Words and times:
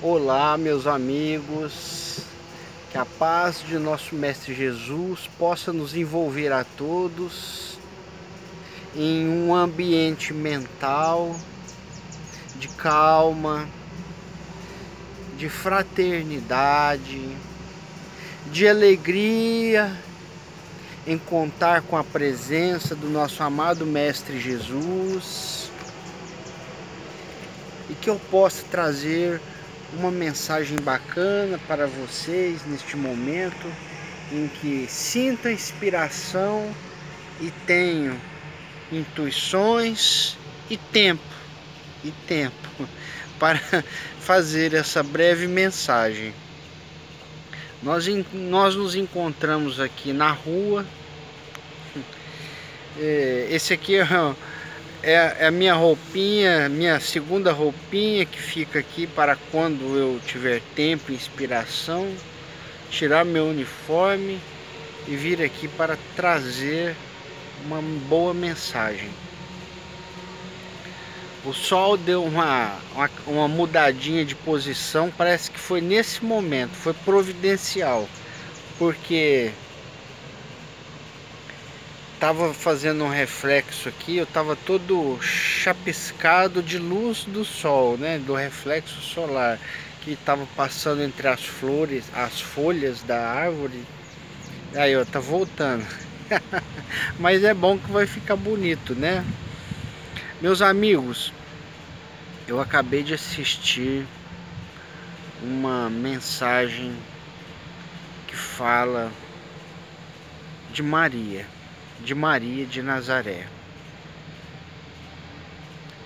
Olá, 0.00 0.56
meus 0.56 0.86
amigos. 0.86 2.20
Que 2.92 2.96
a 2.96 3.04
paz 3.04 3.64
de 3.66 3.76
nosso 3.80 4.14
Mestre 4.14 4.54
Jesus 4.54 5.28
possa 5.36 5.72
nos 5.72 5.92
envolver 5.92 6.52
a 6.52 6.62
todos 6.62 7.76
em 8.94 9.28
um 9.28 9.52
ambiente 9.52 10.32
mental 10.32 11.34
de 12.60 12.68
calma, 12.68 13.68
de 15.36 15.48
fraternidade, 15.48 17.36
de 18.52 18.68
alegria 18.68 19.92
em 21.08 21.18
contar 21.18 21.82
com 21.82 21.96
a 21.96 22.04
presença 22.04 22.94
do 22.94 23.10
nosso 23.10 23.42
amado 23.42 23.84
Mestre 23.84 24.38
Jesus 24.38 25.72
e 27.90 27.94
que 27.94 28.08
eu 28.08 28.20
possa 28.30 28.62
trazer 28.70 29.40
uma 29.92 30.10
mensagem 30.10 30.76
bacana 30.78 31.58
para 31.66 31.86
vocês 31.86 32.64
neste 32.66 32.96
momento 32.96 33.66
em 34.30 34.48
que 34.48 34.86
sinta 34.88 35.50
inspiração 35.50 36.70
e 37.40 37.50
tenho 37.66 38.20
intuições 38.92 40.36
e 40.68 40.76
tempo 40.76 41.22
e 42.04 42.10
tempo 42.26 42.68
para 43.38 43.60
fazer 44.20 44.74
essa 44.74 45.02
breve 45.02 45.46
mensagem. 45.46 46.34
Nós, 47.82 48.06
nós 48.32 48.74
nos 48.74 48.94
encontramos 48.94 49.80
aqui 49.80 50.12
na 50.12 50.30
rua. 50.30 50.84
É, 53.00 53.46
esse 53.50 53.72
aqui 53.72 53.94
é 53.94 54.04
é, 55.02 55.36
é 55.40 55.46
a 55.46 55.50
minha 55.50 55.74
roupinha, 55.74 56.68
minha 56.68 56.98
segunda 57.00 57.52
roupinha 57.52 58.26
que 58.26 58.40
fica 58.40 58.78
aqui 58.78 59.06
para 59.06 59.36
quando 59.50 59.96
eu 59.96 60.20
tiver 60.26 60.60
tempo 60.74 61.12
e 61.12 61.14
inspiração, 61.14 62.08
tirar 62.90 63.24
meu 63.24 63.46
uniforme 63.46 64.40
e 65.06 65.14
vir 65.14 65.42
aqui 65.42 65.68
para 65.68 65.96
trazer 66.16 66.96
uma 67.64 67.80
boa 68.08 68.34
mensagem. 68.34 69.10
O 71.44 71.52
sol 71.52 71.96
deu 71.96 72.24
uma, 72.24 72.76
uma, 72.94 73.10
uma 73.26 73.48
mudadinha 73.48 74.24
de 74.24 74.34
posição, 74.34 75.12
parece 75.16 75.50
que 75.50 75.58
foi 75.58 75.80
nesse 75.80 76.24
momento, 76.24 76.72
foi 76.72 76.92
providencial, 76.92 78.08
porque 78.78 79.52
tava 82.18 82.52
fazendo 82.52 83.04
um 83.04 83.08
reflexo 83.08 83.88
aqui, 83.88 84.16
eu 84.16 84.26
tava 84.26 84.56
todo 84.56 85.18
chapiscado 85.22 86.62
de 86.62 86.76
luz 86.78 87.24
do 87.24 87.44
sol, 87.44 87.96
né, 87.96 88.18
do 88.18 88.34
reflexo 88.34 89.00
solar 89.00 89.58
que 90.00 90.16
tava 90.16 90.46
passando 90.56 91.02
entre 91.02 91.28
as 91.28 91.44
flores, 91.44 92.04
as 92.14 92.40
folhas 92.40 93.02
da 93.02 93.28
árvore. 93.30 93.84
Aí, 94.74 94.96
ó, 94.96 95.04
tá 95.04 95.20
voltando. 95.20 95.86
Mas 97.18 97.44
é 97.44 97.54
bom 97.54 97.78
que 97.78 97.90
vai 97.90 98.06
ficar 98.06 98.36
bonito, 98.36 98.94
né? 98.94 99.24
Meus 100.40 100.62
amigos, 100.62 101.32
eu 102.46 102.60
acabei 102.60 103.02
de 103.02 103.14
assistir 103.14 104.06
uma 105.42 105.90
mensagem 105.90 106.96
que 108.26 108.36
fala 108.36 109.12
de 110.72 110.82
Maria 110.82 111.46
de 112.04 112.14
Maria 112.14 112.64
de 112.64 112.82
Nazaré. 112.82 113.46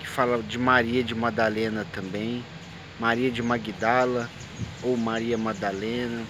Que 0.01 0.07
fala 0.07 0.43
de 0.43 0.59
Maria 0.59 1.03
de 1.03 1.15
Madalena 1.15 1.87
também, 1.93 2.45
Maria 2.99 3.31
de 3.31 3.43
Magdala 3.43 4.29
ou 4.83 4.97
Maria 4.97 5.39
Madalena. 5.39 6.23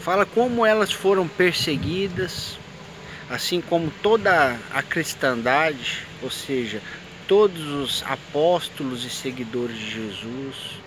Fala 0.00 0.24
como 0.24 0.64
elas 0.64 0.92
foram 0.92 1.28
perseguidas, 1.28 2.58
assim 3.28 3.60
como 3.60 3.90
toda 4.02 4.58
a 4.72 4.82
cristandade, 4.82 6.06
ou 6.22 6.30
seja, 6.30 6.80
todos 7.26 7.66
os 7.66 8.02
apóstolos 8.04 9.04
e 9.04 9.10
seguidores 9.10 9.76
de 9.76 9.90
Jesus, 9.90 10.80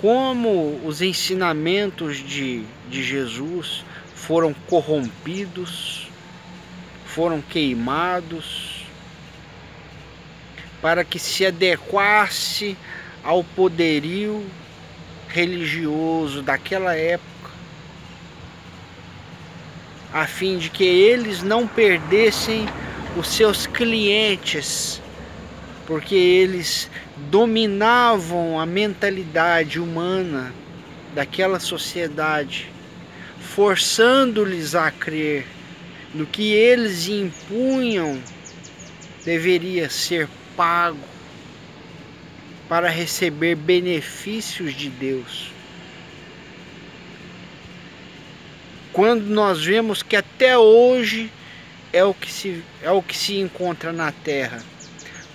como 0.00 0.80
os 0.84 1.00
ensinamentos 1.00 2.16
de, 2.16 2.64
de 2.88 3.04
Jesus 3.04 3.84
foram 4.14 4.52
corrompidos, 4.68 6.09
foram 7.10 7.42
queimados 7.42 8.86
para 10.80 11.04
que 11.04 11.18
se 11.18 11.44
adequasse 11.44 12.76
ao 13.22 13.42
poderio 13.42 14.46
religioso 15.28 16.40
daquela 16.40 16.94
época, 16.94 17.50
a 20.12 20.26
fim 20.26 20.58
de 20.58 20.70
que 20.70 20.84
eles 20.84 21.42
não 21.42 21.66
perdessem 21.66 22.66
os 23.16 23.28
seus 23.28 23.66
clientes, 23.66 25.02
porque 25.86 26.14
eles 26.14 26.88
dominavam 27.30 28.58
a 28.58 28.64
mentalidade 28.64 29.78
humana 29.78 30.52
daquela 31.14 31.60
sociedade, 31.60 32.70
forçando-lhes 33.40 34.74
a 34.74 34.90
crer 34.90 35.46
no 36.14 36.26
que 36.26 36.52
eles 36.52 37.08
impunham 37.08 38.20
deveria 39.24 39.88
ser 39.88 40.28
pago 40.56 40.98
para 42.68 42.88
receber 42.88 43.54
benefícios 43.54 44.74
de 44.74 44.88
Deus. 44.88 45.52
Quando 48.92 49.26
nós 49.26 49.64
vemos 49.64 50.02
que 50.02 50.16
até 50.16 50.58
hoje 50.58 51.30
é 51.92 52.04
o 52.04 52.14
que 52.14 52.30
se, 52.30 52.62
é 52.82 52.90
o 52.90 53.02
que 53.02 53.16
se 53.16 53.38
encontra 53.38 53.92
na 53.92 54.12
terra. 54.12 54.62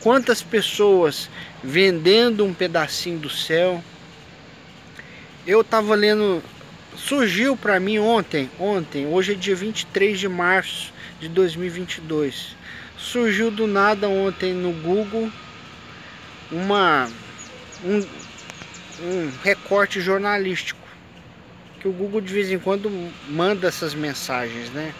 Quantas 0.01 0.41
pessoas 0.43 1.29
vendendo 1.65 2.45
um 2.45 2.53
pedacinho 2.53 3.17
do 3.17 3.29
céu. 3.29 3.83
Eu 5.47 5.61
estava 5.61 5.95
lendo 5.95 6.43
surgiu 6.97 7.55
para 7.55 7.79
mim 7.79 7.99
ontem, 7.99 8.49
ontem, 8.59 9.05
hoje 9.05 9.33
é 9.33 9.35
dia 9.35 9.55
23 9.55 10.19
de 10.19 10.27
março 10.27 10.93
de 11.19 11.27
2022. 11.29 12.55
Surgiu 12.97 13.51
do 13.51 13.67
nada 13.67 14.07
ontem 14.07 14.53
no 14.53 14.71
Google 14.71 15.29
uma 16.51 17.09
um, 17.83 18.05
um 19.01 19.31
recorte 19.43 19.99
jornalístico 19.99 20.79
que 21.79 21.87
o 21.87 21.91
Google 21.91 22.21
de 22.21 22.33
vez 22.33 22.51
em 22.51 22.57
quando 22.57 22.89
manda 23.29 23.67
essas 23.67 23.93
mensagens, 23.93 24.69
né? 24.71 24.93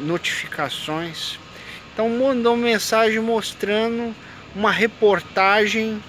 Notificações. 0.00 1.38
Então 1.92 2.08
mandou 2.08 2.56
mensagem 2.56 3.20
mostrando 3.20 4.14
uma 4.54 4.70
reportagem 4.70 6.02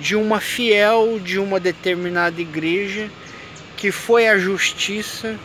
de 0.00 0.14
uma 0.14 0.40
fiel 0.40 1.18
de 1.18 1.38
uma 1.38 1.58
determinada 1.58 2.40
igreja 2.40 3.10
que 3.80 3.90
foi 3.90 4.28
a 4.28 4.36
justiça, 4.36 5.38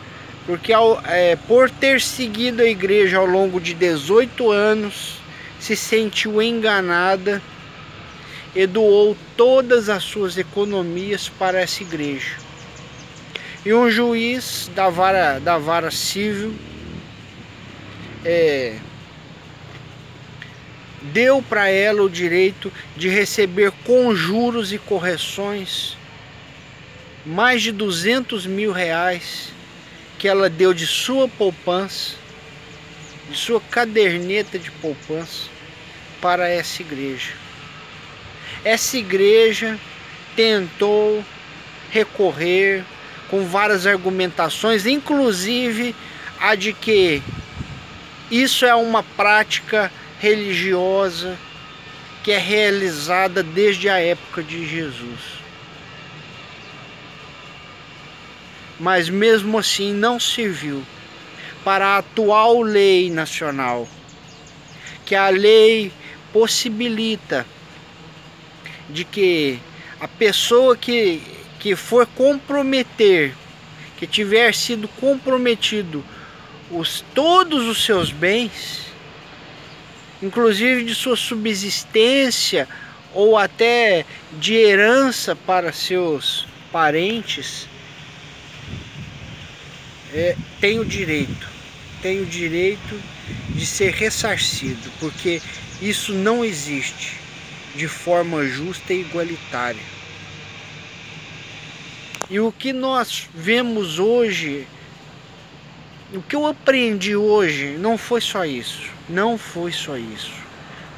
porque 0.45 0.73
ao, 0.73 1.01
é, 1.07 1.37
por 1.47 1.69
ter 1.69 2.01
seguido 2.01 2.61
a 2.61 2.65
igreja 2.65 3.17
ao 3.17 3.25
longo 3.25 3.61
de 3.61 3.73
18 3.73 4.51
anos, 4.51 5.21
se 5.57 5.73
sentiu 5.73 6.41
enganada 6.41 7.41
e 8.53 8.67
doou 8.67 9.15
todas 9.37 9.87
as 9.87 10.03
suas 10.03 10.37
economias 10.37 11.29
para 11.29 11.61
essa 11.61 11.81
igreja. 11.81 12.35
E 13.65 13.73
um 13.73 13.89
juiz 13.89 14.69
da 14.75 14.89
vara, 14.89 15.39
da 15.39 15.57
vara 15.57 15.89
civil 15.89 16.53
é, 18.25 18.75
deu 21.01 21.41
para 21.41 21.69
ela 21.69 22.03
o 22.03 22.09
direito 22.09 22.71
de 22.97 23.07
receber 23.07 23.71
conjuros 23.85 24.73
e 24.73 24.77
correções 24.77 25.97
mais 27.25 27.63
de 27.63 27.71
200 27.71 28.45
mil 28.45 28.71
reais 28.71 29.49
que 30.19 30.27
ela 30.27 30.49
deu 30.49 30.73
de 30.73 30.85
sua 30.85 31.27
poupança, 31.27 32.15
de 33.29 33.37
sua 33.37 33.59
caderneta 33.59 34.59
de 34.59 34.69
poupança 34.71 35.49
para 36.21 36.47
essa 36.47 36.81
igreja. 36.81 37.33
Essa 38.63 38.97
igreja 38.97 39.79
tentou 40.35 41.23
recorrer 41.89 42.83
com 43.29 43.45
várias 43.45 43.87
argumentações, 43.87 44.85
inclusive 44.85 45.95
a 46.39 46.55
de 46.55 46.73
que 46.73 47.21
isso 48.29 48.65
é 48.65 48.75
uma 48.75 49.03
prática 49.03 49.91
religiosa 50.19 51.37
que 52.23 52.31
é 52.31 52.37
realizada 52.37 53.43
desde 53.43 53.87
a 53.89 53.99
época 53.99 54.41
de 54.41 54.67
Jesus. 54.67 55.34
Mas 58.79 59.09
mesmo 59.09 59.57
assim 59.57 59.93
não 59.93 60.19
serviu 60.19 60.83
para 61.63 61.87
a 61.87 61.97
atual 61.97 62.61
lei 62.61 63.09
nacional, 63.09 63.87
que 65.05 65.15
a 65.15 65.29
lei 65.29 65.91
possibilita 66.31 67.45
de 68.89 69.03
que 69.03 69.59
a 69.99 70.07
pessoa 70.07 70.75
que, 70.75 71.21
que 71.59 71.75
for 71.75 72.05
comprometer, 72.05 73.33
que 73.97 74.05
tiver 74.05 74.53
sido 74.53 74.87
comprometido 74.87 76.03
os, 76.69 77.03
todos 77.13 77.67
os 77.67 77.83
seus 77.83 78.11
bens, 78.11 78.85
inclusive 80.21 80.83
de 80.83 80.93
sua 80.93 81.15
subsistência 81.15 82.67
ou 83.13 83.37
até 83.37 84.05
de 84.33 84.53
herança 84.53 85.35
para 85.35 85.71
seus 85.71 86.45
parentes, 86.71 87.67
é, 90.15 90.33
tem 90.61 90.79
o 90.79 90.85
direito, 90.85 91.47
tem 92.01 92.21
o 92.21 92.25
direito 92.25 92.97
de 93.49 93.65
ser 93.65 93.91
ressarcido, 93.91 94.89
porque 94.97 95.41
isso 95.81 96.13
não 96.13 96.43
existe 96.43 97.17
de 97.75 97.85
forma 97.89 98.45
justa 98.45 98.93
e 98.93 99.01
igualitária. 99.01 99.83
E 102.29 102.39
o 102.39 102.49
que 102.49 102.71
nós 102.71 103.27
vemos 103.35 103.99
hoje, 103.99 104.65
o 106.13 106.21
que 106.21 106.35
eu 106.35 106.47
aprendi 106.47 107.15
hoje, 107.15 107.75
não 107.77 107.97
foi 107.97 108.21
só 108.21 108.45
isso. 108.45 108.89
Não 109.09 109.37
foi 109.37 109.71
só 109.71 109.97
isso. 109.97 110.31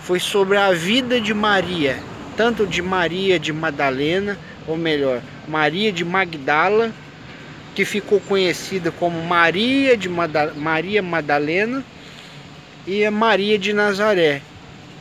Foi 0.04 0.20
sobre 0.20 0.58
a 0.58 0.72
vida 0.72 1.20
de 1.20 1.34
Maria, 1.34 2.00
tanto 2.38 2.68
de 2.68 2.82
Maria 2.82 3.38
de 3.40 3.52
Madalena, 3.52 4.38
ou 4.68 4.78
melhor, 4.78 5.22
Maria 5.48 5.92
de 5.92 6.06
Magdala, 6.06 6.94
que 7.78 7.86
ficou 7.86 8.20
conhecida 8.20 8.92
como 8.92 9.22
Maria 9.22 9.96
de 9.96 10.10
Mada 10.10 10.52
Maria 10.56 11.00
Madalena, 11.04 11.86
e 12.88 13.06
a 13.06 13.12
Maria 13.12 13.60
de 13.60 13.72
Nazaré, 13.72 14.42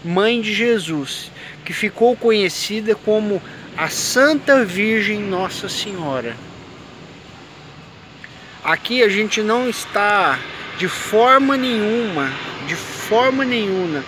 mãe 0.05 0.43
de 0.43 0.53
Jesus, 0.53 1.31
que 1.65 1.73
ficou 1.73 2.15
conhecida 2.15 2.95
como 2.95 3.41
a 3.79 3.89
Santa 3.89 4.63
Virgem 4.63 5.21
Nossa 5.21 5.71
Senhora. 5.71 6.37
Aqui 8.63 9.03
a 9.03 9.09
gente 9.09 9.41
não 9.41 9.71
está 9.71 10.39
de 10.77 10.87
forma 10.87 11.57
nenhuma, 11.57 12.31
de 12.67 12.75
forma 12.75 13.43
nenhuma, 13.43 14.05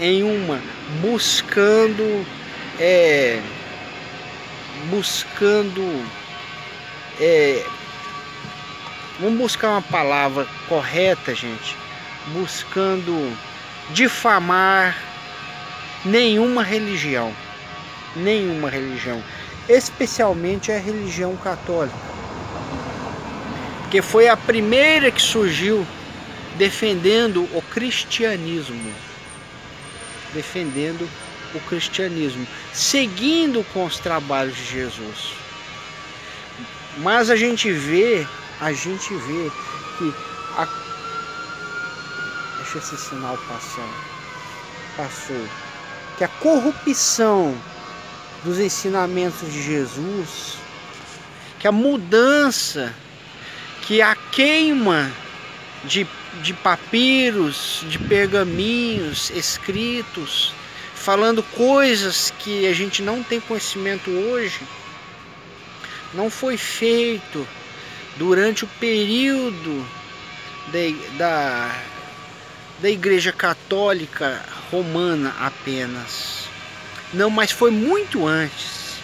nenhuma 0.00 0.60
buscando, 1.00 2.26
é, 2.80 3.38
buscando, 4.90 6.04
é, 7.20 7.64
vamos 9.20 9.38
buscar 9.38 9.70
uma 9.70 9.82
palavra 9.82 10.46
correta, 10.68 11.34
gente, 11.34 11.76
buscando 12.28 13.36
difamar 13.90 14.96
nenhuma 16.04 16.62
religião, 16.62 17.34
nenhuma 18.16 18.70
religião, 18.70 19.22
especialmente 19.68 20.72
a 20.72 20.78
religião 20.78 21.36
católica, 21.36 21.96
que 23.90 24.00
foi 24.00 24.28
a 24.28 24.36
primeira 24.36 25.10
que 25.10 25.20
surgiu 25.20 25.86
defendendo 26.56 27.42
o 27.54 27.62
cristianismo, 27.70 28.92
defendendo 30.32 31.08
o 31.54 31.60
cristianismo, 31.60 32.46
seguindo 32.72 33.64
com 33.72 33.84
os 33.84 33.98
trabalhos 33.98 34.56
de 34.56 34.64
Jesus. 34.64 35.34
Mas 36.98 37.30
a 37.30 37.36
gente 37.36 37.70
vê, 37.70 38.26
a 38.60 38.72
gente 38.72 39.14
vê 39.14 39.50
que 39.98 40.14
a 40.56 40.68
deixa 42.58 42.78
esse 42.78 42.96
sinal 42.96 43.36
passar. 43.48 43.88
Passou 44.96 45.48
que 46.18 46.24
a 46.24 46.28
corrupção 46.28 47.56
dos 48.44 48.58
ensinamentos 48.58 49.50
de 49.50 49.62
Jesus, 49.62 50.58
que 51.58 51.66
a 51.66 51.72
mudança, 51.72 52.94
que 53.82 54.02
a 54.02 54.14
queima 54.14 55.10
de, 55.84 56.06
de 56.42 56.52
papiros, 56.52 57.84
de 57.88 57.98
pergaminhos 57.98 59.30
escritos, 59.30 60.52
falando 60.94 61.42
coisas 61.42 62.32
que 62.38 62.66
a 62.66 62.72
gente 62.74 63.02
não 63.02 63.22
tem 63.22 63.40
conhecimento 63.40 64.10
hoje, 64.10 64.60
não 66.12 66.28
foi 66.28 66.58
feito 66.58 67.46
durante 68.16 68.64
o 68.64 68.68
período 68.78 69.86
de, 70.70 70.92
da, 71.16 71.74
da 72.80 72.90
Igreja 72.90 73.32
Católica 73.32 74.44
romana 74.70 75.34
apenas. 75.40 76.48
Não, 77.12 77.28
mas 77.28 77.50
foi 77.50 77.70
muito 77.70 78.26
antes. 78.26 78.94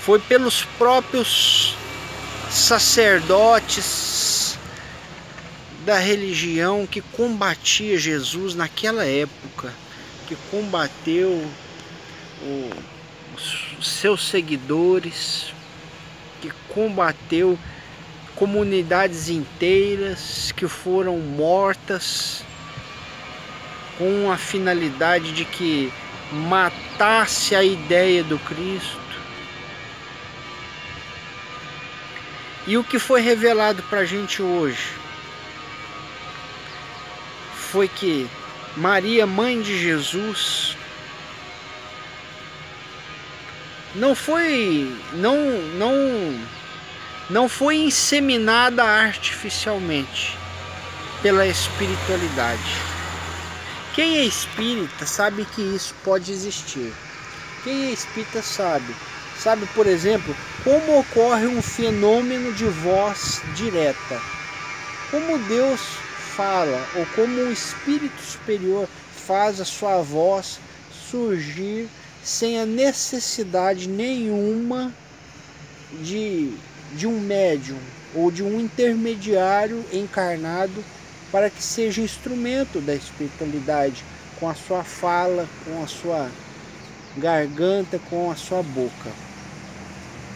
Foi 0.00 0.18
pelos 0.18 0.64
próprios 0.78 1.74
sacerdotes 2.50 4.58
da 5.84 5.98
religião 5.98 6.86
que 6.86 7.00
combatia 7.00 7.98
Jesus 7.98 8.54
naquela 8.54 9.04
época, 9.04 9.72
que 10.26 10.36
combateu 10.50 11.46
o, 12.42 12.70
os 13.78 13.88
seus 13.88 14.28
seguidores, 14.28 15.52
que 16.40 16.50
combateu 16.68 17.58
comunidades 18.36 19.28
inteiras 19.28 20.52
que 20.56 20.66
foram 20.66 21.18
mortas 21.18 22.44
com 23.98 24.30
a 24.30 24.36
finalidade 24.36 25.32
de 25.32 25.44
que 25.44 25.92
matasse 26.32 27.54
a 27.54 27.62
ideia 27.62 28.22
do 28.24 28.38
Cristo. 28.38 28.98
E 32.66 32.76
o 32.76 32.84
que 32.84 32.98
foi 32.98 33.20
revelado 33.20 33.82
para 33.84 34.00
a 34.00 34.04
gente 34.04 34.42
hoje 34.42 34.92
foi 37.54 37.88
que 37.88 38.28
Maria, 38.76 39.26
mãe 39.26 39.60
de 39.60 39.78
Jesus, 39.80 40.76
não 43.94 44.14
foi 44.14 44.94
não 45.14 45.36
não 45.76 46.38
não 47.30 47.48
foi 47.48 47.76
inseminada 47.76 48.82
artificialmente 48.82 50.36
pela 51.22 51.46
espiritualidade. 51.46 52.74
Quem 53.94 54.18
é 54.18 54.24
espírita 54.24 55.06
sabe 55.06 55.44
que 55.44 55.62
isso 55.62 55.94
pode 56.04 56.32
existir. 56.32 56.92
Quem 57.62 57.86
é 57.86 57.92
espírita 57.92 58.42
sabe. 58.42 58.94
Sabe, 59.38 59.64
por 59.74 59.86
exemplo, 59.86 60.36
como 60.64 60.98
ocorre 60.98 61.46
um 61.46 61.62
fenômeno 61.62 62.52
de 62.52 62.66
voz 62.66 63.40
direta. 63.54 64.20
Como 65.10 65.38
Deus 65.38 65.80
fala, 66.36 66.86
ou 66.94 67.06
como 67.14 67.40
o 67.40 67.52
Espírito 67.52 68.20
Superior 68.22 68.88
faz 69.26 69.60
a 69.60 69.64
sua 69.64 70.02
voz 70.02 70.60
surgir 71.10 71.88
sem 72.22 72.60
a 72.60 72.66
necessidade 72.66 73.88
nenhuma 73.88 74.92
de, 76.02 76.52
de 76.92 77.06
um 77.06 77.20
médium 77.20 77.78
ou 78.14 78.30
de 78.30 78.42
um 78.42 78.60
intermediário 78.60 79.84
encarnado 79.92 80.84
para 81.30 81.48
que 81.48 81.62
seja 81.62 82.00
instrumento 82.00 82.80
da 82.80 82.94
espiritualidade 82.94 84.04
com 84.38 84.48
a 84.48 84.54
sua 84.54 84.82
fala, 84.82 85.46
com 85.64 85.82
a 85.82 85.86
sua 85.86 86.28
garganta, 87.16 88.00
com 88.10 88.30
a 88.30 88.34
sua 88.34 88.62
boca. 88.62 89.10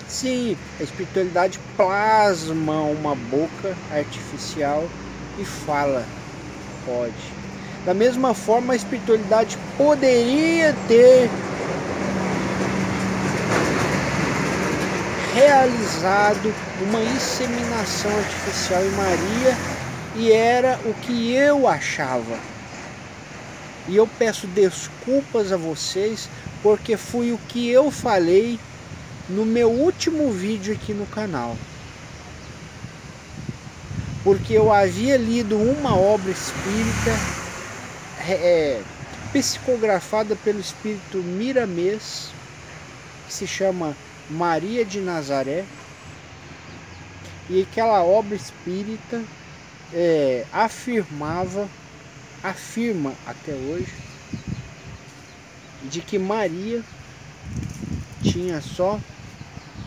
Sim, 0.07 0.57
a 0.79 0.83
espiritualidade 0.83 1.59
plasma 1.77 2.83
uma 2.83 3.15
boca 3.15 3.77
artificial 3.91 4.89
e 5.39 5.45
fala, 5.45 6.07
pode. 6.85 7.35
Da 7.85 7.93
mesma 7.93 8.35
forma, 8.35 8.73
a 8.73 8.77
espiritualidade 8.77 9.59
poderia 9.77 10.75
ter 10.87 11.29
realizado 15.35 16.55
uma 16.81 17.03
inseminação 17.03 18.17
artificial 18.17 18.85
em 18.85 18.91
Maria 18.91 19.57
e 20.15 20.33
era 20.33 20.79
o 20.85 20.95
que 20.95 21.33
eu 21.33 21.67
achava. 21.67 22.39
E 23.89 23.97
eu 23.97 24.07
peço 24.07 24.47
desculpas 24.47 25.53
a 25.53 25.57
vocês 25.57 26.29
porque 26.63 26.97
foi 26.97 27.33
o 27.33 27.39
que 27.49 27.69
eu 27.69 27.91
falei 27.91 28.61
no 29.29 29.45
meu 29.45 29.71
último 29.71 30.31
vídeo 30.31 30.73
aqui 30.73 30.95
no 30.95 31.07
canal. 31.07 31.57
Porque 34.23 34.55
eu 34.55 34.73
havia 34.73 35.17
lido 35.17 35.59
uma 35.59 35.97
obra 35.97 36.31
espírita 36.31 37.11
é, 38.27 38.81
psicografada 39.33 40.37
pelo 40.37 40.61
espírito 40.61 41.19
Miramês, 41.19 42.31
que 43.27 43.35
se 43.35 43.47
chama 43.47 43.95
Maria 44.31 44.85
de 44.85 45.01
Nazaré, 45.01 45.65
e 47.49 47.63
aquela 47.63 48.03
obra 48.03 48.35
espírita 48.35 49.23
é, 49.93 50.47
afirmava, 50.53 51.69
afirma 52.43 53.13
até 53.27 53.53
hoje, 53.53 53.93
de 55.85 56.01
que 56.01 56.19
Maria 56.19 56.83
tinha 58.23 58.61
só 58.61 58.99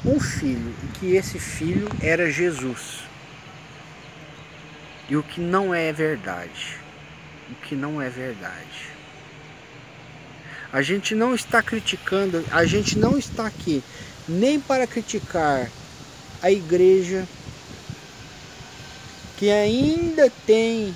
um 0.06 0.20
filho 0.20 0.74
e 0.84 1.00
que 1.00 1.15
esse 1.15 1.39
filho 1.39 1.89
era 2.01 2.32
Jesus. 2.32 3.03
E 5.10 5.15
o 5.15 5.24
que 5.24 5.41
não 5.41 5.74
é 5.74 5.91
verdade. 5.91 6.77
O 7.50 7.56
que 7.56 7.75
não 7.75 8.01
é 8.01 8.10
verdade. 8.10 8.89
A 10.72 10.82
gente 10.82 11.15
não 11.15 11.34
está 11.34 11.63
criticando, 11.63 12.44
a 12.51 12.65
gente 12.65 13.00
não 13.00 13.17
está 13.17 13.48
aqui 13.48 13.82
nem 14.28 14.60
para 14.60 14.86
criticar 14.86 15.72
a 16.42 16.52
igreja 16.52 17.28
que 19.38 19.52
ainda 19.52 20.32
tem 20.46 20.96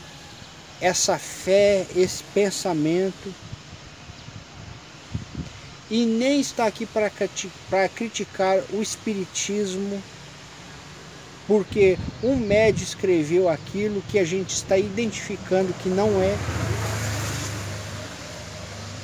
essa 0.81 1.17
fé, 1.19 1.85
esse 1.95 2.23
pensamento, 2.33 3.33
e 5.91 6.05
nem 6.05 6.39
está 6.39 6.65
aqui 6.65 6.85
para, 6.85 7.11
criticar 7.89 8.57
o 8.71 8.81
Espiritismo, 8.81 10.01
porque 11.45 11.97
um 12.23 12.35
médio 12.35 12.83
escreveu 12.83 13.47
aquilo 13.47 14.01
que 14.09 14.17
a 14.17 14.23
gente 14.23 14.55
está 14.55 14.77
identificando 14.77 15.73
que 15.73 15.89
não 15.89 16.21
é. 16.21 16.35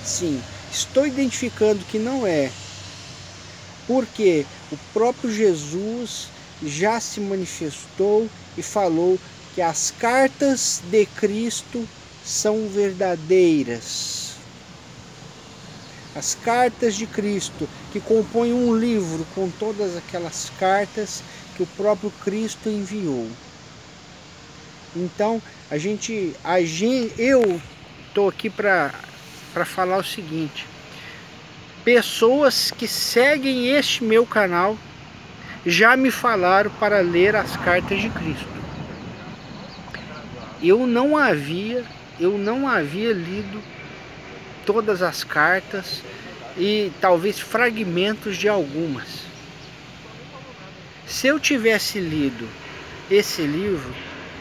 Sim, 0.03 0.41
estou 0.71 1.05
identificando 1.05 1.83
que 1.85 1.99
não 1.99 2.25
é, 2.25 2.49
porque 3.87 4.45
o 4.71 4.77
próprio 4.93 5.31
Jesus 5.31 6.27
já 6.61 6.99
se 6.99 7.19
manifestou 7.19 8.29
e 8.57 8.61
falou 8.61 9.17
que 9.55 9.61
as 9.61 9.91
cartas 9.91 10.81
de 10.91 11.05
Cristo 11.05 11.87
são 12.23 12.67
verdadeiras. 12.67 14.35
As 16.15 16.35
cartas 16.35 16.95
de 16.95 17.07
Cristo, 17.07 17.69
que 17.91 17.99
compõem 17.99 18.51
um 18.51 18.75
livro 18.75 19.25
com 19.33 19.49
todas 19.49 19.95
aquelas 19.95 20.51
cartas 20.59 21.23
que 21.55 21.63
o 21.63 21.67
próprio 21.67 22.11
Cristo 22.23 22.69
enviou. 22.69 23.27
Então, 24.95 25.41
a 25.69 25.77
gente, 25.77 26.35
a 26.43 26.61
gente 26.61 27.13
eu 27.17 27.61
estou 28.07 28.29
aqui 28.29 28.49
para 28.49 28.93
falar 29.65 29.97
o 29.97 30.03
seguinte: 30.03 30.65
pessoas 31.87 32.69
que 32.69 32.85
seguem 32.85 33.69
este 33.69 34.03
meu 34.03 34.25
canal 34.25 34.77
já 35.65 35.95
me 35.95 36.11
falaram 36.11 36.69
para 36.69 36.99
ler 36.99 37.33
as 37.33 37.55
cartas 37.55 38.01
de 38.01 38.09
Cristo. 38.09 38.45
Eu 40.61 40.85
não 40.85 41.15
havia, 41.15 41.85
eu 42.19 42.37
não 42.37 42.67
havia 42.67 43.13
lido 43.13 43.63
todas 44.65 45.01
as 45.01 45.23
cartas 45.23 46.03
e 46.57 46.91
talvez 46.99 47.39
fragmentos 47.39 48.35
de 48.35 48.49
algumas. 48.49 49.21
Se 51.05 51.27
eu 51.27 51.39
tivesse 51.39 52.01
lido 52.01 52.49
esse 53.09 53.43
livro, 53.43 53.95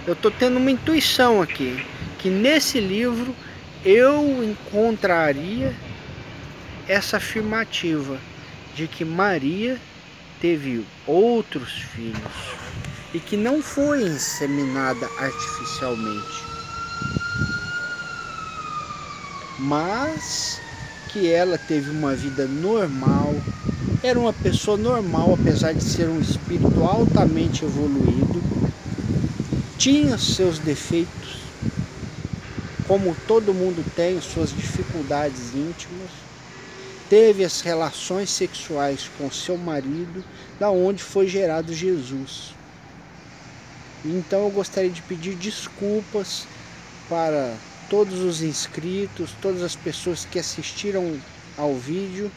eu 0.04 0.14
estou 0.14 0.32
tendo 0.32 0.56
uma 0.56 0.72
intuição 0.72 1.40
aqui, 1.40 1.86
que 2.18 2.28
nesse 2.28 2.80
livro 2.80 3.32
eu 3.84 4.42
encontraria 4.42 5.72
essa 6.88 7.16
afirmativa 7.16 8.18
de 8.74 8.86
que 8.86 9.04
Maria 9.04 9.80
teve 10.40 10.84
outros 11.06 11.72
filhos 11.94 12.56
e 13.12 13.18
que 13.18 13.36
não 13.36 13.62
foi 13.62 14.02
inseminada 14.02 15.08
artificialmente, 15.18 16.44
mas 19.58 20.60
que 21.08 21.30
ela 21.30 21.56
teve 21.56 21.90
uma 21.90 22.14
vida 22.14 22.46
normal, 22.46 23.34
era 24.02 24.18
uma 24.18 24.32
pessoa 24.32 24.76
normal, 24.76 25.36
apesar 25.40 25.72
de 25.72 25.82
ser 25.82 26.08
um 26.08 26.20
espírito 26.20 26.84
altamente 26.84 27.64
evoluído, 27.64 28.42
tinha 29.78 30.18
seus 30.18 30.58
defeitos, 30.58 31.38
como 32.86 33.16
todo 33.26 33.54
mundo 33.54 33.84
tem, 33.96 34.20
suas 34.20 34.50
dificuldades 34.50 35.54
íntimas, 35.54 36.25
teve 37.08 37.44
as 37.44 37.60
relações 37.60 38.30
sexuais 38.30 39.10
com 39.16 39.30
seu 39.30 39.56
marido, 39.56 40.24
da 40.58 40.70
onde 40.70 41.02
foi 41.02 41.28
gerado 41.28 41.72
Jesus. 41.72 42.54
Então 44.04 44.44
eu 44.44 44.50
gostaria 44.50 44.90
de 44.90 45.02
pedir 45.02 45.34
desculpas 45.34 46.46
para 47.08 47.54
todos 47.88 48.20
os 48.20 48.42
inscritos, 48.42 49.30
todas 49.40 49.62
as 49.62 49.76
pessoas 49.76 50.24
que 50.24 50.38
assistiram 50.38 51.18
ao 51.56 51.74
vídeo 51.74 52.30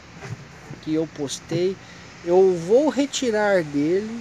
que 0.82 0.94
eu 0.94 1.06
postei. 1.06 1.76
Eu 2.24 2.56
vou 2.66 2.88
retirar 2.88 3.62
dele 3.62 4.20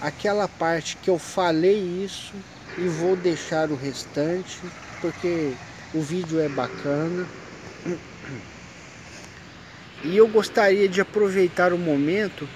aquela 0.00 0.48
parte 0.48 0.96
que 0.96 1.08
eu 1.08 1.18
falei 1.18 2.04
isso 2.04 2.32
e 2.76 2.88
vou 2.88 3.16
deixar 3.16 3.70
o 3.70 3.76
restante 3.76 4.60
porque 5.00 5.52
o 5.92 6.00
vídeo 6.00 6.40
é 6.40 6.48
bacana. 6.48 7.26
E 10.04 10.18
eu 10.18 10.28
gostaria 10.28 10.86
de 10.86 11.00
aproveitar 11.00 11.72
o 11.72 11.78
momento 11.78 12.46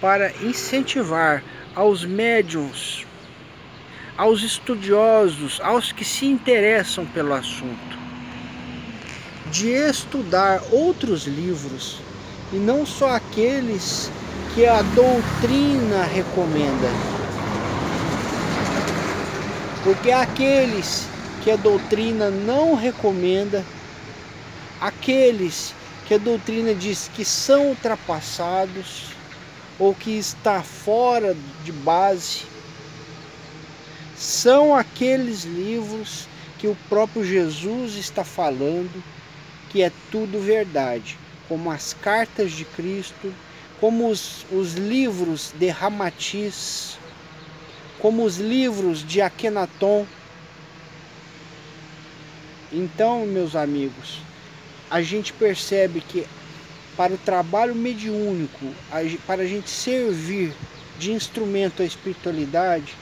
para 0.00 0.32
incentivar 0.42 1.44
aos 1.74 2.06
médiums, 2.06 3.06
aos 4.16 4.42
estudiosos, 4.42 5.60
aos 5.62 5.92
que 5.92 6.04
se 6.06 6.24
interessam 6.24 7.04
pelo 7.04 7.34
assunto, 7.34 7.98
de 9.50 9.68
estudar 9.68 10.62
outros 10.72 11.26
livros 11.26 12.00
e 12.50 12.56
não 12.56 12.86
só 12.86 13.14
aqueles 13.14 14.10
que 14.54 14.64
a 14.64 14.80
doutrina 14.80 16.02
recomenda. 16.04 16.88
Porque 19.84 20.10
aqueles 20.10 21.06
que 21.44 21.50
a 21.50 21.56
doutrina 21.56 22.30
não 22.30 22.74
recomenda, 22.74 23.62
aqueles 24.80 25.74
que 26.06 26.14
a 26.14 26.18
doutrina 26.18 26.74
diz 26.74 27.10
que 27.14 27.24
são 27.24 27.68
ultrapassados 27.68 29.06
ou 29.78 29.94
que 29.94 30.12
está 30.12 30.62
fora 30.62 31.36
de 31.64 31.72
base, 31.72 32.44
são 34.16 34.74
aqueles 34.74 35.44
livros 35.44 36.28
que 36.58 36.68
o 36.68 36.76
próprio 36.88 37.24
Jesus 37.24 37.96
está 37.96 38.24
falando 38.24 39.02
que 39.68 39.82
é 39.82 39.92
tudo 40.10 40.40
verdade, 40.40 41.18
como 41.48 41.70
as 41.70 41.92
cartas 41.92 42.52
de 42.52 42.64
Cristo, 42.64 43.34
como 43.78 44.08
os, 44.08 44.46
os 44.50 44.74
livros 44.74 45.52
de 45.58 45.68
Ramatiz, 45.68 46.98
como 47.98 48.24
os 48.24 48.38
livros 48.38 49.04
de 49.04 49.20
Akenaton. 49.20 50.06
Então, 52.72 53.26
meus 53.26 53.54
amigos, 53.54 54.20
a 54.90 55.02
gente 55.02 55.32
percebe 55.32 56.00
que 56.00 56.26
para 56.96 57.12
o 57.12 57.18
trabalho 57.18 57.74
mediúnico, 57.74 58.72
para 59.26 59.42
a 59.42 59.46
gente 59.46 59.68
servir 59.68 60.52
de 60.98 61.12
instrumento 61.12 61.82
à 61.82 61.84
espiritualidade, 61.84 62.94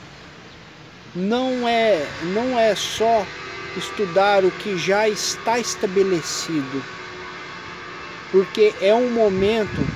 não 1.15 1.69
é, 1.69 2.05
não 2.33 2.59
é 2.59 2.75
só 2.75 3.25
estudar 3.77 4.45
o 4.45 4.51
que 4.51 4.77
já 4.77 5.09
está 5.09 5.59
estabelecido, 5.59 6.83
porque 8.33 8.75
é 8.81 8.93
um 8.93 9.11
momento, 9.11 9.87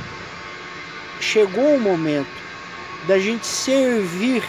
chegou 1.20 1.74
o 1.74 1.80
momento 1.80 2.38
da 3.06 3.18
gente 3.18 3.46
servir 3.46 4.42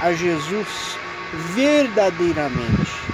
a 0.00 0.12
Jesus 0.12 0.68
verdadeiramente. 1.54 3.11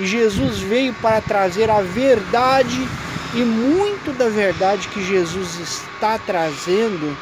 E 0.00 0.06
Jesus 0.06 0.60
veio 0.60 0.94
para 0.94 1.20
trazer 1.20 1.68
a 1.68 1.82
verdade 1.82 2.88
e 3.34 3.42
muito 3.42 4.14
da 4.16 4.30
verdade 4.30 4.88
que 4.88 5.04
Jesus 5.04 5.60
está 5.60 6.18
trazendo. 6.18 7.14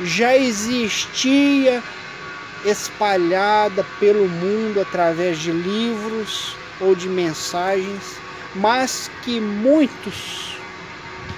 Já 0.00 0.34
existia 0.34 1.82
espalhada 2.64 3.84
pelo 4.00 4.26
mundo 4.26 4.80
através 4.80 5.38
de 5.38 5.52
livros 5.52 6.56
ou 6.80 6.94
de 6.94 7.10
mensagens, 7.10 8.18
mas 8.54 9.10
que 9.22 9.38
muitos 9.40 10.56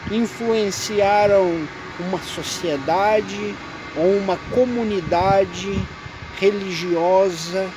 influenciaram 0.08 1.66
uma 1.98 2.20
sociedade 2.20 3.56
ou 3.96 4.18
uma 4.18 4.36
comunidade 4.54 5.84
religiosa 6.38 7.68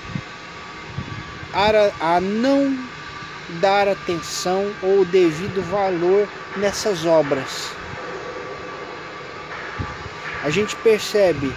a, 1.54 2.20
não 2.22 2.78
dar 3.60 3.88
atenção 3.88 4.72
ou 4.82 5.04
devido 5.06 5.62
valor 5.70 6.28
nessas 6.58 7.06
obras. 7.06 7.72
A 10.44 10.50
gente 10.50 10.76
percebe 10.78 11.54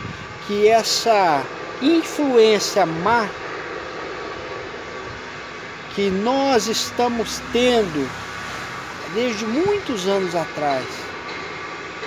que 0.47 0.69
essa 0.69 1.43
influência 1.81 2.87
má 2.87 3.29
que 5.95 6.11
nós 6.11 6.67
estamos 6.67 7.41
tendo 7.53 8.11
desde 9.15 9.45
muitos 9.45 10.07
anos 10.09 10.35
atrás 10.35 10.85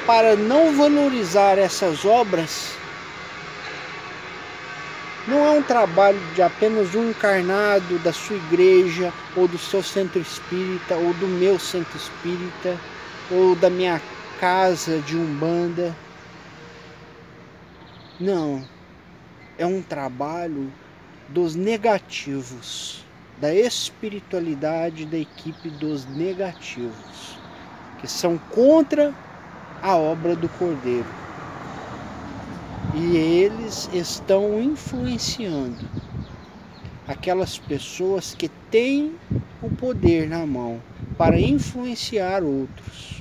para 0.05 0.35
não 0.35 0.75
valorizar 0.75 1.57
essas 1.57 2.03
obras 2.03 2.71
não 5.27 5.43
é 5.43 5.49
um 5.49 5.63
trabalho 5.63 6.19
de 6.35 6.41
apenas 6.43 6.93
um 6.93 7.09
encarnado 7.09 7.97
da 7.99 8.13
sua 8.13 8.35
igreja, 8.35 9.11
ou 9.35 9.47
do 9.47 9.57
seu 9.57 9.81
centro 9.81 10.19
espírita, 10.21 10.95
ou 10.95 11.13
do 11.15 11.27
meu 11.27 11.57
centro 11.57 11.97
espírita, 11.97 12.77
ou 13.31 13.55
da 13.55 13.67
minha 13.67 13.99
casa 14.39 14.99
de 14.99 15.17
umbanda. 15.17 15.95
Não. 18.19 18.63
É 19.57 19.65
um 19.65 19.81
trabalho 19.81 20.71
dos 21.29 21.55
negativos, 21.55 23.03
da 23.39 23.53
espiritualidade 23.53 25.05
da 25.05 25.17
equipe 25.17 25.69
dos 25.71 26.05
negativos, 26.05 27.39
que 27.99 28.07
são 28.07 28.37
contra 28.37 29.11
a 29.81 29.95
obra 29.95 30.35
do 30.35 30.47
Cordeiro 30.49 31.24
e 32.95 33.17
eles 33.17 33.89
estão 33.93 34.61
influenciando 34.61 35.85
aquelas 37.05 37.57
pessoas 37.57 38.33
que 38.33 38.47
têm 38.71 39.15
o 39.61 39.69
poder 39.69 40.29
na 40.29 40.45
mão 40.45 40.81
para 41.17 41.39
influenciar 41.39 42.41
outros 42.41 43.15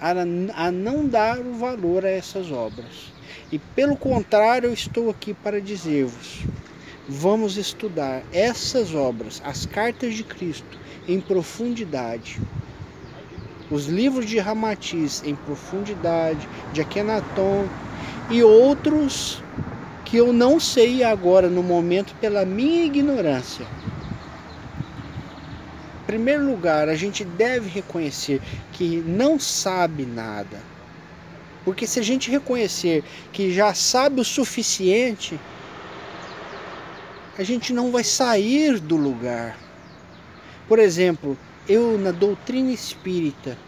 a, 0.00 0.70
não 0.70 1.06
dar 1.06 1.38
o 1.38 1.54
valor 1.54 2.04
a 2.04 2.10
essas 2.10 2.50
obras. 2.50 3.12
E 3.50 3.58
pelo 3.58 3.96
contrário, 3.96 4.68
eu 4.68 4.72
estou 4.72 5.08
aqui 5.08 5.32
para 5.32 5.60
dizer-vos: 5.60 6.44
vamos 7.08 7.56
estudar 7.56 8.22
essas 8.32 8.94
obras, 8.94 9.40
as 9.44 9.66
cartas 9.66 10.14
de 10.14 10.24
Cristo, 10.24 10.78
em 11.08 11.20
profundidade. 11.20 12.40
Os 13.70 13.86
livros 13.86 14.26
de 14.26 14.38
Ramatiz 14.38 15.24
em 15.24 15.34
profundidade, 15.34 16.48
de 16.72 16.80
Akenaton, 16.80 17.66
e 18.28 18.42
outros 18.42 19.42
que 20.04 20.16
eu 20.16 20.32
não 20.32 20.58
sei 20.58 21.02
agora 21.02 21.48
no 21.48 21.62
momento 21.62 22.14
pela 22.20 22.44
minha 22.44 22.84
ignorância. 22.84 23.66
Em 26.02 26.06
primeiro 26.06 26.46
lugar, 26.46 26.88
a 26.88 26.94
gente 26.94 27.24
deve 27.24 27.68
reconhecer 27.68 28.40
que 28.72 29.02
não 29.06 29.38
sabe 29.38 30.06
nada. 30.06 30.60
Porque 31.64 31.86
se 31.86 31.98
a 31.98 32.02
gente 32.02 32.30
reconhecer 32.30 33.02
que 33.32 33.52
já 33.52 33.74
sabe 33.74 34.20
o 34.20 34.24
suficiente, 34.24 35.38
a 37.36 37.42
gente 37.42 37.72
não 37.72 37.90
vai 37.90 38.04
sair 38.04 38.78
do 38.78 38.96
lugar. 38.96 39.58
Por 40.68 40.78
exemplo, 40.78 41.36
eu 41.68 41.98
na 41.98 42.12
doutrina 42.12 42.70
espírita 42.70 43.58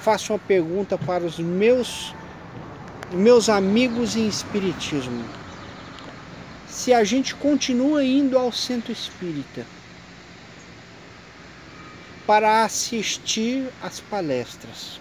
faço 0.00 0.32
uma 0.32 0.38
pergunta 0.38 0.96
para 0.96 1.24
os 1.24 1.40
meus 1.40 2.14
meus 3.12 3.48
amigos 3.48 4.16
em 4.16 4.26
espiritismo, 4.26 5.24
se 6.68 6.92
a 6.92 7.04
gente 7.04 7.34
continua 7.34 8.04
indo 8.04 8.36
ao 8.36 8.52
centro 8.52 8.92
espírita 8.92 9.66
para 12.26 12.64
assistir 12.64 13.68
às 13.82 14.00
palestras 14.00 15.00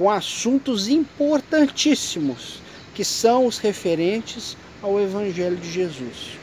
com 0.00 0.08
assuntos 0.08 0.88
importantíssimos 0.88 2.62
que 2.94 3.04
são 3.04 3.46
os 3.46 3.58
referentes 3.58 4.56
ao 4.82 4.98
Evangelho 4.98 5.56
de 5.56 5.70
Jesus. 5.70 6.38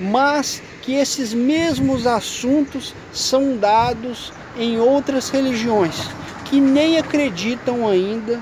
Mas 0.00 0.62
que 0.80 0.94
esses 0.94 1.34
mesmos 1.34 2.06
assuntos 2.06 2.94
são 3.12 3.58
dados 3.58 4.32
em 4.56 4.78
outras 4.78 5.28
religiões, 5.28 6.08
que 6.48 6.60
nem 6.60 6.96
acreditam 6.96 7.88
ainda 7.88 8.40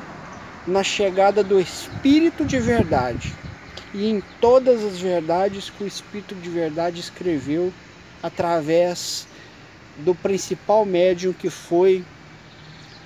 na 0.66 0.82
chegada 0.82 1.42
do 1.42 1.58
Espírito 1.58 2.44
de 2.44 2.60
verdade 2.60 3.34
e 3.94 4.10
em 4.10 4.22
todas 4.40 4.84
as 4.84 4.98
verdades 4.98 5.70
que 5.70 5.84
o 5.84 5.86
Espírito 5.86 6.34
de 6.34 6.50
verdade 6.50 7.00
escreveu 7.00 7.72
através 8.22 9.26
do 9.98 10.14
principal 10.14 10.84
médium 10.84 11.32
que 11.32 11.48
foi 11.48 12.04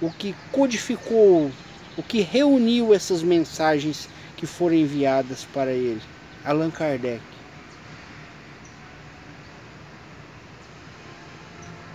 o 0.00 0.11
que 0.11 0.34
codificou, 0.50 1.50
o 1.96 2.02
que 2.02 2.20
reuniu 2.20 2.92
essas 2.92 3.22
mensagens 3.22 4.08
que 4.37 4.46
foram 4.46 4.74
enviadas 4.74 5.46
para 5.52 5.70
ele, 5.70 6.02
Allan 6.44 6.70
Kardec. 6.70 7.20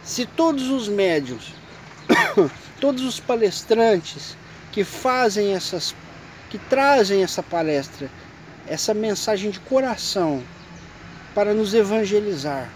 Se 0.04 0.26
todos 0.26 0.70
os 0.70 0.88
médiums 0.88 1.54
todos 2.84 3.06
os 3.06 3.18
palestrantes 3.18 4.36
que 4.70 4.84
fazem 4.84 5.54
essas, 5.56 5.96
que 6.50 6.58
trazem 6.58 7.24
essa 7.24 7.42
palestra, 7.42 8.12
essa 8.68 8.94
mensagem 8.94 9.52
de 9.52 9.60
coração 9.62 10.44
para 11.34 11.54
nos 11.54 11.74
evangelizar. 11.74 12.70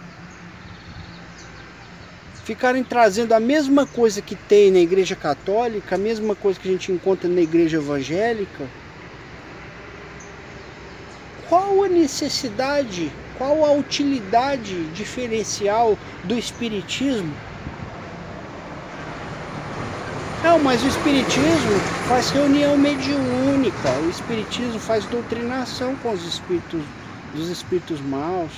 Ficarem 2.46 2.86
trazendo 2.86 3.34
a 3.34 3.40
mesma 3.42 3.86
coisa 3.86 4.22
que 4.22 4.34
tem 4.34 4.72
na 4.72 4.80
igreja 4.80 5.14
católica, 5.14 5.96
a 5.96 5.98
mesma 5.98 6.34
coisa 6.36 6.58
que 6.58 6.70
a 6.70 6.72
gente 6.72 6.90
encontra 6.90 7.30
na 7.30 7.42
igreja 7.42 7.76
evangélica. 7.76 8.66
Qual 11.50 11.84
a 11.84 11.90
necessidade, 11.90 13.12
qual 13.38 13.66
a 13.66 13.74
utilidade 13.74 14.86
diferencial 14.92 16.00
do 16.24 16.40
espiritismo 16.40 17.36
não, 20.48 20.60
mas 20.60 20.82
o 20.82 20.88
Espiritismo 20.88 21.78
faz 22.08 22.30
reunião 22.30 22.78
mediúnica, 22.78 23.92
o 24.06 24.10
Espiritismo 24.10 24.80
faz 24.80 25.04
doutrinação 25.06 25.94
com 25.98 26.14
os 26.14 26.26
espíritos, 26.26 26.82
dos 27.36 27.50
espíritos 27.50 28.00
maus. 28.00 28.54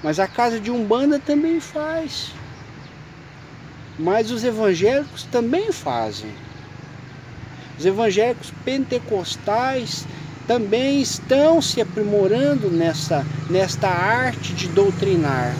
Mas 0.00 0.20
a 0.20 0.28
casa 0.28 0.60
de 0.60 0.70
Umbanda 0.70 1.18
também 1.18 1.58
faz. 1.58 2.30
Mas 3.98 4.30
os 4.30 4.44
evangélicos 4.44 5.24
também 5.24 5.72
fazem. 5.72 6.30
Os 7.76 7.84
evangélicos 7.84 8.52
pentecostais 8.64 10.06
também 10.46 11.02
estão 11.02 11.60
se 11.60 11.80
aprimorando 11.80 12.70
nessa, 12.70 13.26
nesta 13.50 13.88
arte 13.88 14.54
de 14.54 14.68
doutrinar. 14.68 15.52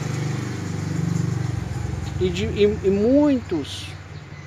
E, 2.21 2.31
de, 2.31 2.45
e, 2.45 2.79
e 2.85 2.91
muitos 2.91 3.87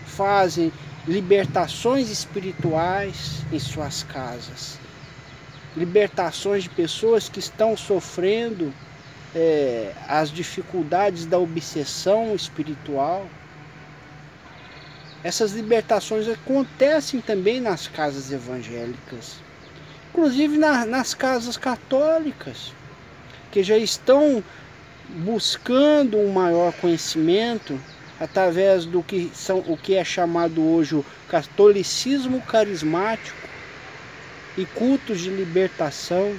fazem 0.06 0.72
libertações 1.08 2.10
espirituais 2.10 3.44
em 3.52 3.60
suas 3.60 4.04
casas, 4.04 4.78
libertações 5.76 6.64
de 6.64 6.70
pessoas 6.70 7.28
que 7.28 7.40
estão 7.40 7.76
sofrendo 7.76 8.74
é, 9.34 9.94
as 10.08 10.30
dificuldades 10.30 11.26
da 11.26 11.40
obsessão 11.40 12.36
espiritual. 12.36 13.28
Essas 15.24 15.54
libertações 15.54 16.28
acontecem 16.28 17.22
também 17.22 17.60
nas 17.60 17.88
casas 17.88 18.32
evangélicas, 18.32 19.38
inclusive 20.10 20.58
na, 20.58 20.86
nas 20.86 21.14
casas 21.14 21.58
católicas, 21.58 22.74
que 23.52 23.64
já 23.64 23.78
estão 23.78 24.44
buscando 25.10 26.18
um 26.18 26.32
maior 26.32 26.74
conhecimento 26.74 27.80
através 28.22 28.86
do 28.86 29.02
que 29.02 29.32
são 29.34 29.64
o 29.68 29.76
que 29.76 29.96
é 29.96 30.06
chamado 30.06 30.64
hoje 30.64 30.94
o 30.94 31.06
catolicismo 31.28 32.40
carismático 32.42 33.50
e 34.56 34.64
cultos 34.64 35.20
de 35.22 35.32
libertação. 35.32 36.36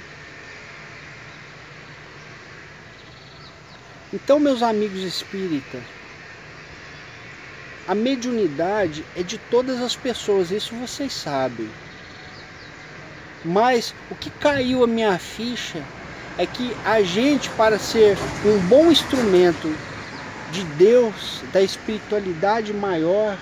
Então, 4.13 4.39
meus 4.39 4.63
amigos 4.63 5.01
espíritas, 5.01 5.81
a 7.85 7.93
mediunidade 7.93 9.03
é 9.13 9.21
de 9.21 9.37
todas 9.37 9.81
as 9.81 9.93
pessoas, 9.93 10.51
isso 10.51 10.73
vocês 10.75 11.11
sabem. 11.11 11.69
Mas 13.43 13.93
o 14.09 14.15
que 14.15 14.29
caiu 14.29 14.85
a 14.85 14.87
minha 14.87 15.19
ficha 15.19 15.83
é 16.37 16.45
que 16.45 16.73
a 16.85 17.01
gente, 17.01 17.49
para 17.49 17.77
ser 17.77 18.17
um 18.45 18.57
bom 18.69 18.89
instrumento 18.89 19.75
de 20.53 20.63
Deus, 20.75 21.41
da 21.51 21.63
espiritualidade 21.63 22.71
maior 22.71 23.35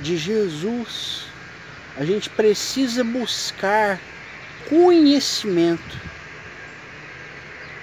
de 0.00 0.16
Jesus, 0.16 1.24
a 1.98 2.04
gente 2.04 2.30
precisa 2.30 3.02
buscar 3.02 3.98
conhecimento. 4.68 5.98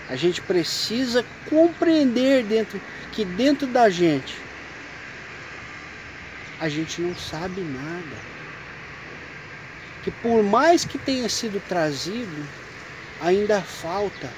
A 0.09 0.15
gente 0.15 0.41
precisa 0.41 1.25
compreender 1.49 2.43
dentro 2.45 2.79
que 3.12 3.25
dentro 3.25 3.67
da 3.67 3.89
gente 3.89 4.38
a 6.62 6.69
gente 6.69 7.01
não 7.01 7.13
sabe 7.15 7.59
nada. 7.59 8.15
Que 10.01 10.12
por 10.12 10.41
mais 10.43 10.86
que 10.86 10.97
tenha 10.97 11.27
sido 11.27 11.62
trazido, 11.67 12.47
ainda 13.21 13.62
falta. 13.62 14.29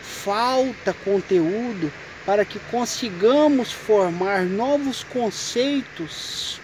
Falta 0.00 0.94
conteúdo 1.04 1.92
para 2.26 2.44
que 2.44 2.58
consigamos 2.70 3.72
formar 3.72 4.44
novos 4.44 5.04
conceitos, 5.04 6.60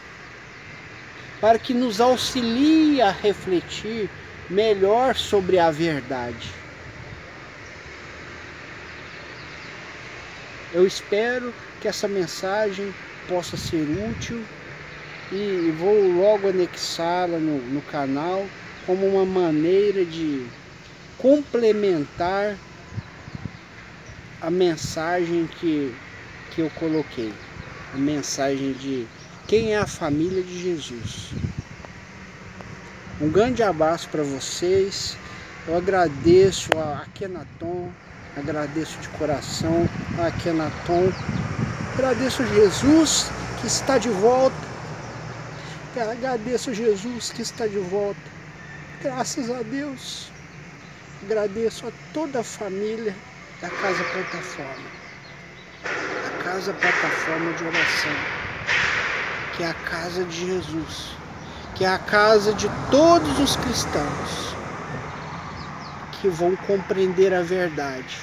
para 1.41 1.59
que 1.59 1.75
nos 1.75 2.01
auxilie 2.01 3.03
a 3.03 3.11
refletir 3.11 4.09
melhor 4.49 5.15
sobre 5.15 5.59
a 5.59 5.71
verdade. 5.71 6.51
Eu 10.73 10.87
espero 10.87 11.53
que 11.81 11.89
essa 11.89 12.07
mensagem 12.07 12.95
possa 13.29 13.57
ser 13.57 13.87
útil 14.11 14.45
e 15.33 15.75
vou 15.79 16.13
logo 16.13 16.49
anexá-la 16.49 17.39
no, 17.39 17.59
no 17.59 17.83
canal 17.83 18.47
como 18.87 19.07
uma 19.07 19.25
maneira 19.25 20.05
de 20.05 20.47
complementar 21.19 22.57
a 24.41 24.51
mensagem 24.51 25.47
que, 25.47 25.95
que 26.51 26.63
eu 26.63 26.71
coloquei. 26.71 27.33
A 27.95 27.99
mensagem 27.99 28.73
de 28.73 29.07
quem 29.47 29.75
é 29.75 29.79
a 29.79 29.87
família 29.87 30.43
de 30.43 30.63
Jesus. 30.63 31.31
Um 33.21 33.29
grande 33.29 33.63
abraço 33.63 34.09
para 34.09 34.23
vocês. 34.23 35.17
Eu 35.69 35.77
agradeço 35.77 36.71
a 36.79 37.05
Kenaton, 37.15 37.93
agradeço 38.37 38.99
de 38.99 39.09
coração 39.11 39.87
a 40.19 40.31
Kenaton. 40.31 41.13
Agradeço 41.95 42.43
a 42.43 42.47
Jesus 42.47 43.31
que 43.61 43.67
está 43.67 43.99
de 43.99 44.09
volta. 44.09 44.57
Agradeço 46.13 46.71
a 46.71 46.73
Jesus 46.73 47.31
que 47.31 47.43
está 47.43 47.67
de 47.67 47.79
volta. 47.79 48.21
Graças 49.03 49.51
a 49.51 49.63
Deus. 49.63 50.31
Agradeço 51.25 51.87
a 51.89 51.93
toda 52.15 52.41
a 52.41 52.45
família 52.45 53.15
da 53.61 53.69
Casa 53.69 54.03
Plataforma. 54.05 54.91
A 55.85 56.43
Casa 56.43 56.73
Plataforma 56.73 57.53
de 57.53 57.65
Oração. 57.65 58.13
Que 59.55 59.63
é 59.63 59.69
a 59.69 59.75
casa 59.75 60.25
de 60.25 60.47
Jesus. 60.47 61.11
Que 61.75 61.85
é 61.85 61.89
a 61.89 61.99
casa 61.99 62.55
de 62.55 62.71
todos 62.91 63.39
os 63.39 63.57
cristãos 63.57 64.57
que 66.21 66.29
vão 66.29 66.57
compreender 66.57 67.35
a 67.35 67.43
verdade. 67.43 68.17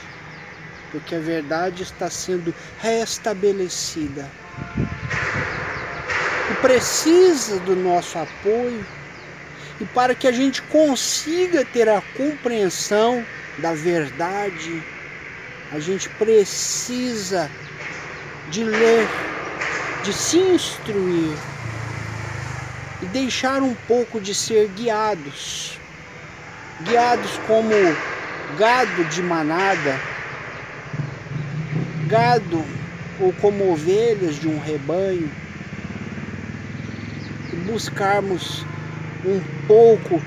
Porque 0.92 1.16
a 1.16 1.20
verdade 1.20 1.84
está 1.84 2.10
sendo 2.10 2.54
restabelecida. 2.80 4.28
E 6.50 6.54
precisa 6.62 7.60
do 7.60 7.76
nosso 7.76 8.18
apoio 8.18 8.84
e 9.80 9.86
para 9.86 10.16
que 10.16 10.28
a 10.28 10.32
gente 10.32 10.64
consiga 10.64 11.64
ter 11.64 11.88
a 11.88 12.02
compreensão 12.16 13.24
da 13.60 13.74
verdade, 13.74 14.84
a 15.72 15.80
gente 15.80 16.10
precisa 16.10 17.50
de 18.52 18.64
ler, 18.64 19.08
de 20.04 20.14
se 20.14 20.38
instruir 20.38 21.38
e 23.02 23.06
deixar 23.08 23.62
um 23.62 23.74
pouco 23.88 24.22
de 24.22 24.34
ser 24.34 24.70
guiados. 24.70 25.78
Guiados 26.84 27.38
como 27.48 27.72
gado 28.58 29.04
de 29.06 29.22
manada, 29.24 30.00
gado 32.08 32.64
ou 33.20 33.34
como 33.34 33.72
ovelhas 33.72 34.40
de 34.40 34.48
um 34.48 34.60
rebanho, 34.60 35.30
e 37.52 37.56
buscarmos 37.72 38.66
um 39.26 39.42
pouco 39.68 40.22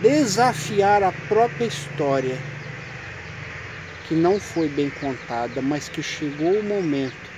desafiar 0.00 1.02
a 1.02 1.12
própria 1.28 1.66
história, 1.66 2.38
que 4.06 4.14
não 4.14 4.38
foi 4.38 4.68
bem 4.68 4.88
contada, 4.88 5.60
mas 5.60 5.88
que 5.88 6.00
chegou 6.00 6.60
o 6.60 6.62
momento 6.62 7.34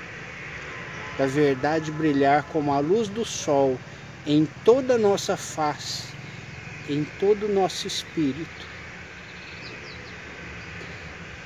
da 1.16 1.26
verdade 1.26 1.90
brilhar 1.90 2.44
como 2.44 2.70
a 2.74 2.78
luz 2.78 3.08
do 3.08 3.24
sol 3.24 3.80
em 4.26 4.44
toda 4.44 4.96
a 4.96 4.98
nossa 4.98 5.34
face, 5.34 6.14
em 6.86 7.06
todo 7.06 7.44
o 7.44 7.48
nosso 7.48 7.86
espírito, 7.86 8.68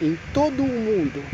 em 0.01 0.17
todo 0.33 0.65
o 0.65 0.67
mundo 0.67 1.25